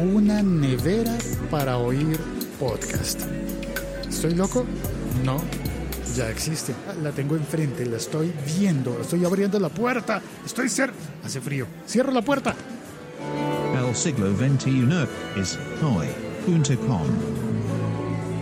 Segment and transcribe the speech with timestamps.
[0.00, 1.16] una nevera
[1.50, 2.18] para oír
[2.58, 3.22] podcast.
[4.08, 4.64] ¿Estoy loco?
[5.24, 5.40] No,
[6.16, 6.74] ya existe.
[7.02, 10.96] La tengo enfrente, la estoy viendo, estoy abriendo la puerta, estoy cerca.
[11.24, 11.66] Hace frío.
[11.86, 12.54] Cierro la puerta.
[13.74, 15.06] El siglo XXI
[15.36, 17.49] es hoy.com.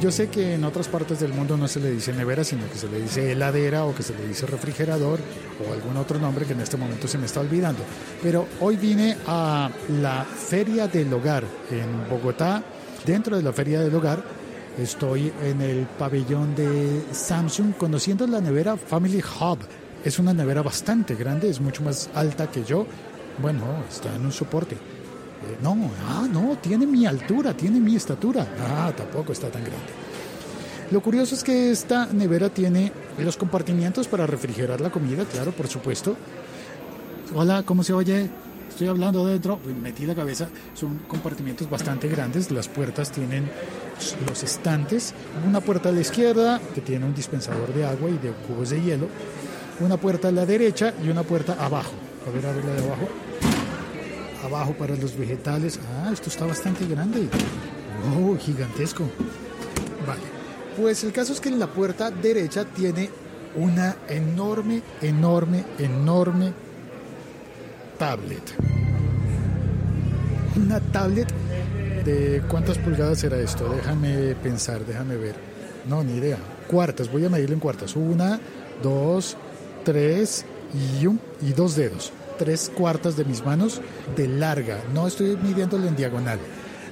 [0.00, 2.78] Yo sé que en otras partes del mundo no se le dice nevera, sino que
[2.78, 5.18] se le dice heladera o que se le dice refrigerador
[5.58, 7.82] o algún otro nombre que en este momento se me está olvidando.
[8.22, 9.68] Pero hoy vine a
[10.00, 11.42] la Feria del Hogar
[11.72, 12.62] en Bogotá.
[13.04, 14.22] Dentro de la Feria del Hogar
[14.78, 19.58] estoy en el pabellón de Samsung conociendo la nevera Family Hub.
[20.04, 22.86] Es una nevera bastante grande, es mucho más alta que yo.
[23.42, 24.76] Bueno, está en un soporte.
[25.46, 28.46] Eh, no, ah, no, tiene mi altura, tiene mi estatura.
[28.60, 29.86] Ah, tampoco está tan grande.
[30.90, 35.68] Lo curioso es que esta nevera tiene los compartimientos para refrigerar la comida, claro, por
[35.68, 36.16] supuesto.
[37.34, 38.30] Hola, ¿cómo se oye?
[38.70, 43.50] Estoy hablando dentro, metí la cabeza, son compartimientos bastante grandes, las puertas tienen
[44.26, 45.14] los estantes,
[45.46, 48.80] una puerta a la izquierda que tiene un dispensador de agua y de cubos de
[48.80, 49.08] hielo,
[49.80, 51.92] una puerta a la derecha y una puerta abajo.
[52.26, 53.08] A ver, a ver la de abajo
[54.44, 55.78] abajo para los vegetales.
[56.02, 57.28] Ah, esto está bastante grande.
[58.16, 59.04] Oh, gigantesco.
[60.06, 60.22] Vale.
[60.76, 63.10] Pues el caso es que en la puerta derecha tiene
[63.56, 66.52] una enorme, enorme, enorme
[67.98, 68.42] tablet.
[70.56, 71.28] Una tablet
[72.04, 73.68] de cuántas pulgadas será esto.
[73.68, 75.34] Déjame pensar, déjame ver.
[75.88, 76.38] No, ni idea.
[76.68, 77.96] Cuartas, voy a medirlo en cuartas.
[77.96, 78.38] Una,
[78.82, 79.36] dos,
[79.84, 80.44] tres
[81.00, 83.80] y, un, y dos dedos tres cuartas de mis manos
[84.16, 84.82] de larga.
[84.94, 86.38] No estoy midiéndolo en diagonal.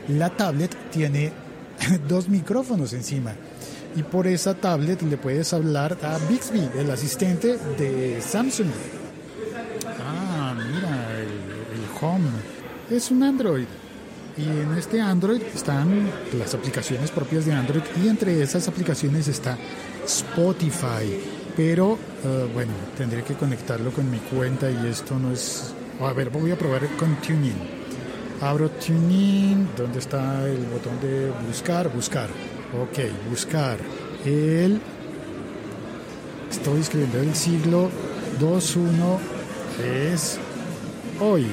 [0.09, 1.33] La tablet tiene
[2.09, 3.33] dos micrófonos encima.
[3.95, 8.69] Y por esa tablet le puedes hablar a Bixby, el asistente de Samsung.
[9.99, 12.29] Ah, mira, el, el Home.
[12.91, 13.67] Es un Android.
[14.37, 19.57] Y en este Android están las aplicaciones propias de Android y entre esas aplicaciones está
[20.05, 25.73] Spotify pero eh, bueno, tendré que conectarlo con mi cuenta y esto no es...
[26.01, 27.57] A ver, voy a probar con Tuning.
[28.43, 31.89] Abro Tuning, ¿dónde está el botón de buscar?
[31.89, 32.29] Buscar.
[32.83, 33.79] Ok, buscar.
[34.25, 34.81] El...
[36.51, 37.91] Estoy escribiendo el siglo
[38.39, 39.19] 21
[40.13, 40.39] es
[41.21, 41.47] hoy.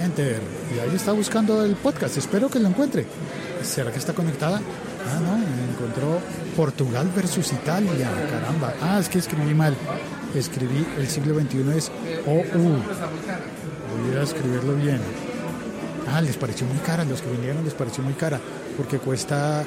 [0.00, 0.40] Enter.
[0.74, 2.16] Y ahí está buscando el podcast.
[2.16, 3.06] Espero que lo encuentre.
[3.62, 4.58] ¿Será que está conectada?
[4.58, 5.36] Ah, no,
[5.82, 6.20] encontró
[6.56, 8.72] Portugal versus Italia, caramba.
[8.80, 9.76] Ah, es que escribí mal.
[10.34, 11.90] Escribí el siglo XXI es
[12.26, 12.78] OU.
[14.06, 15.00] Voy a escribirlo bien.
[16.08, 18.40] Ah, les pareció muy cara, los que vinieron les pareció muy cara,
[18.76, 19.64] porque cuesta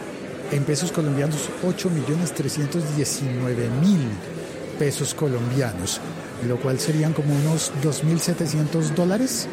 [0.51, 3.97] en pesos colombianos 8.319.000
[4.79, 6.01] pesos colombianos,
[6.47, 9.47] lo cual serían como unos 2.700 dólares.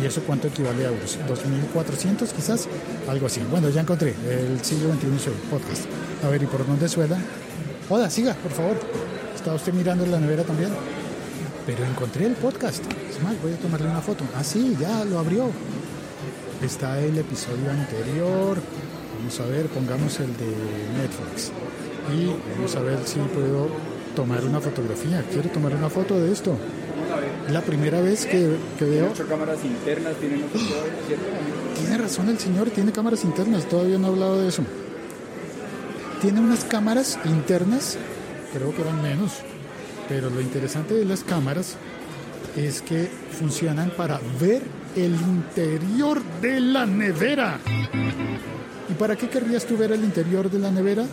[0.00, 1.18] ¿Y eso cuánto equivale a euros?
[1.28, 2.68] ¿2.400 quizás?
[3.08, 3.40] Algo así.
[3.50, 5.84] Bueno, ya encontré el siglo XXI podcast.
[6.24, 7.18] A ver, ¿y por dónde suena?
[7.88, 8.76] Hola, siga, por favor.
[9.34, 10.70] ¿Está usted mirando en la nevera también?
[11.66, 12.82] Pero encontré el podcast.
[13.10, 14.24] Es más, voy a tomarle una foto.
[14.36, 15.50] Ah, sí, ya lo abrió.
[16.62, 18.58] Está el episodio anterior.
[19.18, 20.46] Vamos a ver, pongamos el de
[20.96, 21.52] Netflix.
[22.14, 23.68] Y vamos a ver si puedo
[24.16, 25.22] tomar una fotografía.
[25.30, 26.56] Quiero tomar una foto de esto.
[27.50, 29.12] La primera vez que, que veo...
[29.28, 30.44] cámaras internas, tienen
[31.76, 34.62] Tiene razón el señor, tiene cámaras internas, todavía no he hablado de eso.
[36.20, 37.98] Tiene unas cámaras internas,
[38.52, 39.32] creo que eran menos,
[40.08, 41.76] pero lo interesante de las cámaras
[42.56, 44.62] es que funcionan para ver
[44.96, 47.58] el interior de la nevera.
[48.88, 51.06] ¿Y para qué querrías tú ver el interior de la nevera?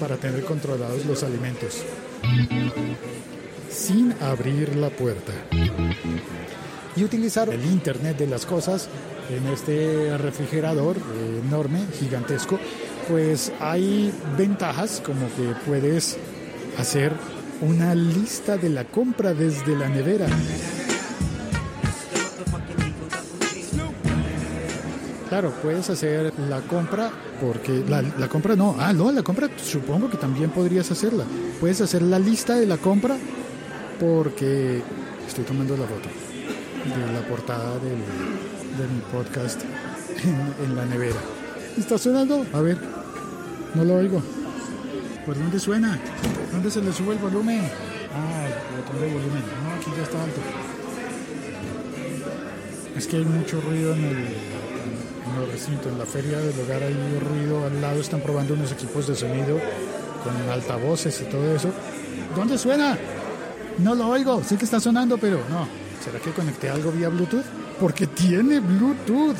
[0.00, 1.82] Para tener controlados los alimentos
[3.72, 5.32] sin abrir la puerta.
[6.94, 8.88] Y utilizar el Internet de las cosas
[9.30, 10.96] en este refrigerador
[11.46, 12.58] enorme, gigantesco,
[13.08, 16.18] pues hay ventajas como que puedes
[16.78, 17.12] hacer
[17.62, 20.26] una lista de la compra desde la nevera.
[25.28, 27.10] Claro, puedes hacer la compra
[27.40, 31.24] porque la, la, compra no, ah, no, la compra supongo que también podrías hacerla.
[31.58, 33.16] Puedes hacer la lista de la compra
[34.02, 34.82] porque
[35.28, 37.90] estoy tomando la foto de la portada de
[38.88, 39.60] mi podcast
[40.64, 41.20] en, la nevera.
[41.78, 42.44] ¿Está sonando?
[42.52, 42.78] A ver,
[43.74, 44.20] no lo oigo.
[45.24, 46.00] ¿Por dónde suena?
[46.50, 47.60] ¿Dónde se le sube el volumen?
[48.12, 49.42] Ah, el botón de volumen.
[49.62, 50.40] No, aquí ya está alto.
[52.96, 55.88] Es que hay mucho ruido en el, en el recinto.
[55.88, 57.64] En la feria del hogar hay ruido.
[57.66, 59.60] Al lado están probando unos equipos de sonido
[60.24, 61.70] con altavoces y todo eso.
[62.34, 62.98] ¿Dónde suena?
[63.78, 65.66] No lo oigo, sé que está sonando, pero no.
[66.04, 67.44] ¿Será que conecté algo vía Bluetooth?
[67.80, 69.36] Porque tiene Bluetooth.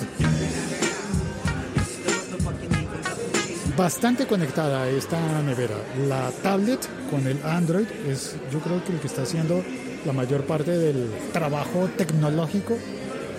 [3.77, 5.77] Bastante conectada esta nevera.
[6.09, 6.81] La tablet
[7.11, 9.63] con el Android es yo creo que el que está haciendo
[10.05, 12.77] la mayor parte del trabajo tecnológico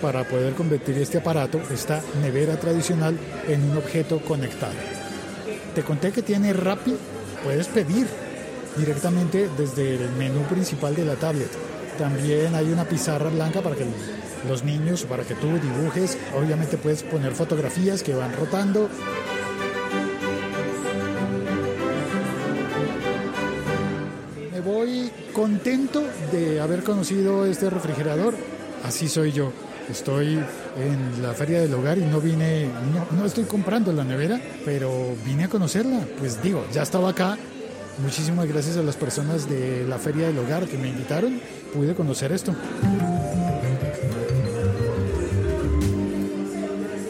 [0.02, 3.18] para poder convertir este aparato, esta nevera tradicional,
[3.48, 4.74] en un objeto conectado.
[5.74, 6.94] Te conté que tiene Rappi,
[7.42, 8.06] puedes pedir
[8.76, 11.50] directamente desde el menú principal de la tablet.
[11.98, 13.86] También hay una pizarra blanca para que
[14.48, 16.18] los niños, para que tú dibujes.
[16.36, 18.88] Obviamente puedes poner fotografías que van rotando.
[24.52, 28.34] Me voy contento de haber conocido este refrigerador.
[28.84, 29.52] Así soy yo.
[29.88, 30.38] Estoy
[30.78, 32.70] en la feria del hogar y no vine,
[33.14, 36.00] no, estoy comprando la nevera, pero vine a conocerla.
[36.18, 37.36] Pues digo, ya estaba acá,
[37.98, 41.40] Muchísimas gracias a las personas de la Feria del Hogar que me invitaron.
[41.72, 42.54] Pude conocer esto.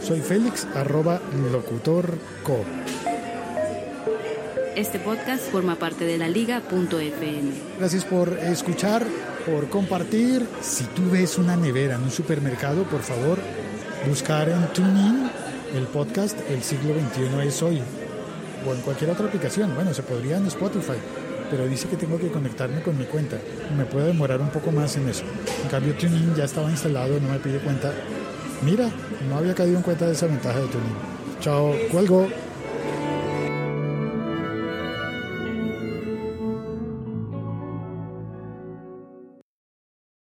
[0.03, 1.21] Soy Félix, arroba
[1.51, 2.65] locutorco.
[4.77, 7.53] Este podcast forma parte de la liga.fm.
[7.79, 9.07] Gracias por escuchar,
[9.47, 10.47] por compartir.
[10.61, 13.39] Si tú ves una nevera en un supermercado, por favor,
[14.07, 15.31] buscar en TuneIn
[15.75, 17.83] el podcast El siglo XXI es hoy
[18.67, 19.75] o en cualquier otra aplicación.
[19.75, 20.99] Bueno, se podría en Spotify,
[21.51, 23.39] pero dice que tengo que conectarme con mi cuenta.
[23.77, 25.25] Me puede demorar un poco más en eso.
[25.63, 27.93] En cambio, Tuning ya estaba instalado, no me pide cuenta.
[28.63, 28.89] Mira,
[29.29, 30.97] no había caído en cuenta de esa ventaja de Tuning.
[31.41, 32.29] Chao, cuelgo.